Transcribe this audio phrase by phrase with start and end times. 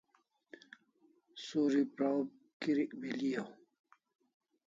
[1.43, 2.17] Suri praw
[2.59, 3.49] kirik beli'au